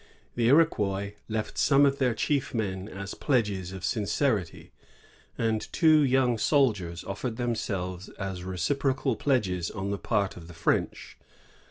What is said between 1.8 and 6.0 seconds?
of their chief men as pledges of sincerity, and two